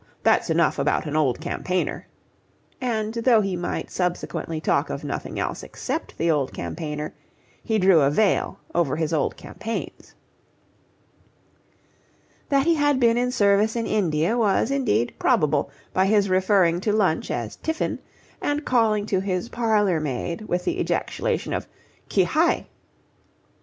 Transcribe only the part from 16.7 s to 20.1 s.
to lunch as tiffin, and calling to his parlour